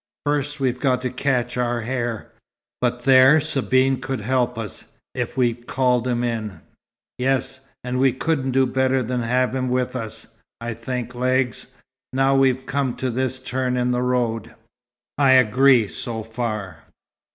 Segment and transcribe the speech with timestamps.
[0.25, 2.31] "First we've got to catch our hare.
[2.81, 6.61] But there Sabine could help us, if we called him in."
[7.19, 7.59] "Yes.
[7.83, 10.25] And we couldn't do better than have him with us,
[10.59, 11.67] I think, Legs,
[12.13, 14.55] now we've come to this turn in the road."
[15.19, 16.79] "I agree so far.